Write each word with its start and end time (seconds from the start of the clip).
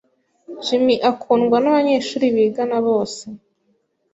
Jim 0.65 0.85
akundwa 1.11 1.57
nabanyeshuri 1.59 2.25
bigana 2.35 2.77
bose. 2.87 3.23